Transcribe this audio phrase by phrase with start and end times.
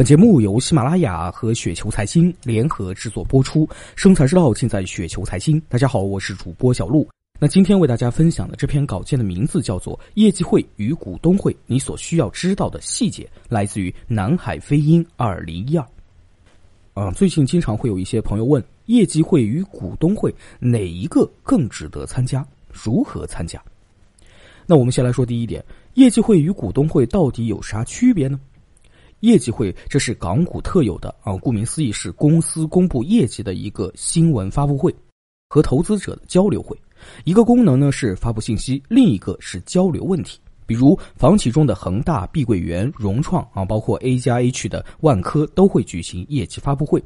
[0.00, 5.60] 本节目由喜马拉雅和雪球财经联合制作播出，生财之道尽在雪球财经。
[5.68, 7.06] 大家好，我是主播小璐。
[7.38, 15.86] 那今天为大家分享的这篇稿件的名字叫做《业绩会与股东会你所需要知道的细节》，来自于南海飞鹰二零一二。
[16.94, 22.42] 啊，最近经常会有一些朋友问，业绩会与股东会哪一个更值得参加？
[22.72, 23.62] 如何参加？
[24.64, 25.62] 那我们先来说第一点，
[25.94, 28.40] 业绩会与股东会到底有啥区别呢？
[29.20, 34.94] 业绩会这是港股特有的啊，顾名思义是公司公布业绩的一个新闻发布会
[35.48, 36.76] 和投资者的交流会。
[37.24, 40.38] 一个功能呢是发布信息，另一个是交流问题。
[40.66, 47.02] 比如房企中的恒大、碧桂园、融创啊，包括 A 加 H 的万科都会举行业绩发布会。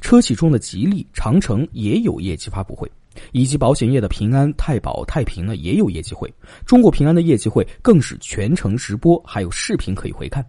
[0.00, 2.90] 车企中的吉利、长城也有业绩发布会，
[3.32, 6.32] 以及保险业的平安、太保、太平呢也有业绩会。
[6.64, 10.42] 中国平安的业绩会更是全程直播，还有视频可以回看。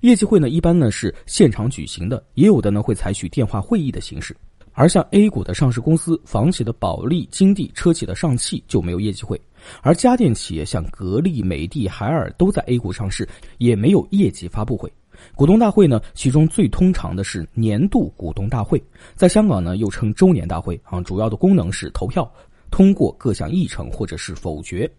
[0.00, 4.36] 业绩会呢，一般呢是现场举行的，也有的呢会采取电话会议的形式。
[4.72, 9.40] 而像 A 股的上市公司，房企的保利、金地，车企的上汽就没有业绩会。
[9.82, 14.92] 而家电企业像格力、美的、海尔都在 A 股上市，也没有业绩发布会。
[15.36, 18.82] 股东大会呢，其中最通常的是年度股东大会，
[19.14, 22.28] 在香港呢又称周年大会啊，主要的功能是投票
[22.68, 24.90] 通过各项议程或者是否决。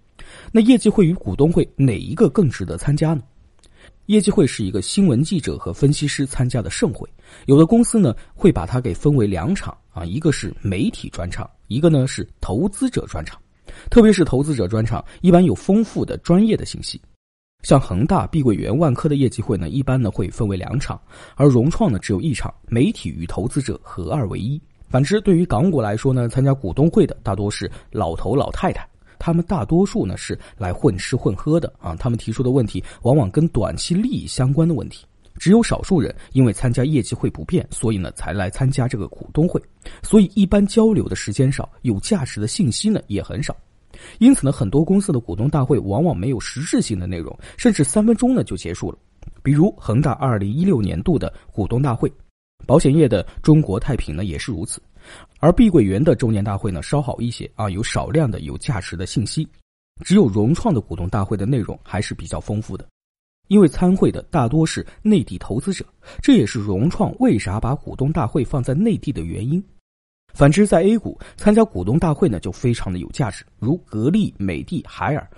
[0.53, 3.21] 那业绩会与股东会哪一个更值得参加呢？
[4.05, 7.09] 业绩会是一个新闻记者和分析师参加的盛会，
[7.45, 13.39] 有的公司呢会把它给分为两场啊，一个是媒体专场，一个呢是投资者专场。
[13.89, 17.01] 特别是投资者专场，一般有丰富的专业的信息。
[17.63, 21.01] 像恒大、碧桂园、万科的业绩会呢，一般呢会分为两场，
[21.35, 24.61] 而融创呢只有一场，媒体与投资者合二为一。
[24.87, 28.87] 反之，对于港股来说呢，参加股东会的大多是老头老太太。
[29.25, 35.03] 他们大多数呢是来混吃混喝的啊，他们提出的问题往往跟短期利益相关的问题。
[35.39, 39.59] 只有少数人因为参加业绩会不便，所以呢才来参加这个股东会。
[40.03, 43.57] 所以一般交流的时间少，有价值的信息呢也很少。
[44.19, 48.97] 因此呢，很多公司的股东大会往往没有实质性的内容，甚至三分钟呢就结束了。
[49.41, 52.13] 比如恒大二零一六年度的股东大会，
[52.67, 54.79] 保险业的中国太平呢也是如此。
[55.39, 59.47] 而碧桂园的周年大会呢稍好一些啊，有少量的有价值的信息，
[60.03, 62.87] 只有融创的股东大会的内容还是比较丰富的，
[63.47, 65.85] 因为参会的大多是内地投资者，
[66.21, 69.63] 这也是融创为啥把股东大会放在内地的原因。
[70.33, 75.29] 反之，在 A 股参加股东大会呢就非常的有价值，如格力、美的、海尔，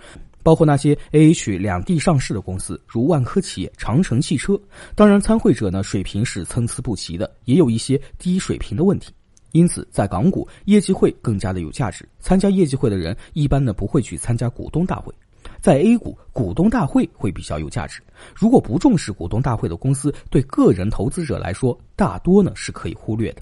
[0.41, 4.59] 包括那些 AH 两地上市的公司，如万科企业、长城汽车。
[4.95, 9.13] 当然，参会者呢水平是参差不齐的，也有一些低水平的问题。
[9.51, 12.07] 因此，在港股业绩会更加的有价值。
[12.19, 15.13] 参加业绩会的人一般呢不会去参加股东大会，
[15.61, 18.01] 在 A 股股东大会会比较有价值。
[18.35, 23.41] 如果不重视股东大会的公司，对个人投资者来说，大多呢是可以忽略的。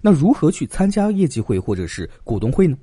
[0.00, 2.76] 那如何去参加业绩会或者是股东会呢？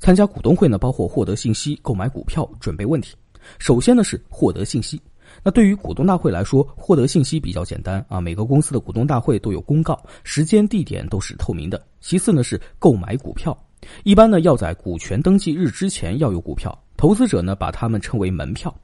[0.00, 3.14] 参加股东会呢，包括获得信息、购买股票、准备问题。
[3.58, 5.00] 首先呢是获得信息。
[5.42, 11.80] 那对于股东大会来说，获得信息比较简单啊，每个公司的股东大会都有公告，时间地点都是透明的。
[12.00, 13.56] 其次呢是购买股票，
[14.04, 18.74] 一般呢要在股权登记日之前要有股票，投资者呢把它们称为门票。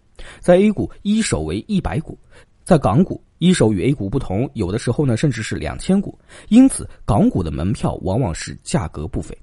[0.40, 2.16] 在 A 股一手为一百股，
[2.62, 6.16] 在港股一手与 A 股不同，有的时候呢甚至是两千股，
[6.48, 9.36] 因此港股的门票往往是价格不菲。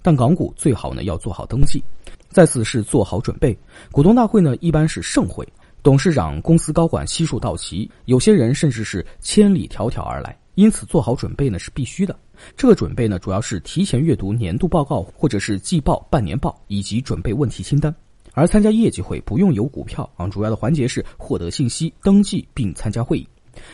[0.00, 1.82] 但港股最好呢要做好登记，
[2.28, 3.56] 再次是做好准备。
[3.90, 5.46] 股东大会呢一般是盛会。
[5.86, 12.18] 董事长、公司高管悉数到齐，有些人甚至是千里迢迢而来，因此做好准备呢是必须的。
[12.56, 17.94] 这个准备呢，主要是提前阅读年度报告或者是季报、半年报，以及准备问题清单。
[18.32, 23.28] 而参加业绩会不用有股票啊，主要的环节是获得信息、登记并参加会议。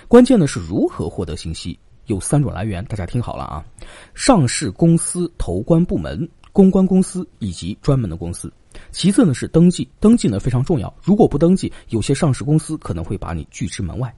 [0.07, 1.79] 关键呢是如何获得信息，
[2.09, 3.65] 有三种来源，大家听好了啊：
[4.13, 8.53] 上市公司投关部门、公关公司以及专门的公司。
[8.93, 10.95] 其次呢是登记，登记呢非常重要。
[11.03, 14.15] 如果不登记，有些上市公司可能会把你拒之门外。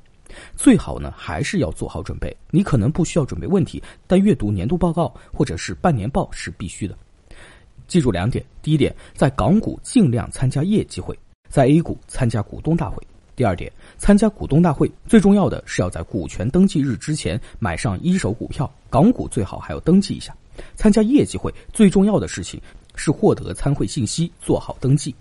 [0.56, 2.36] 最好呢还是要做好准备。
[2.50, 6.98] 你可能不需要准备问题，但阅读年度报告或者是半年报是必须的。
[7.86, 11.16] 记住两点：第一点，在港股尽量参加业绩会，
[11.48, 13.00] 在 A 股参加股东大会。
[13.36, 20.34] 第二点，参加股东大会最重要的是要在股权登记日之前买上一手股票，港股最好还要登记一下。
[20.76, 22.60] 参加业绩会最重要的事情。
[22.94, 25.14] 是获得参会信息，做好登记。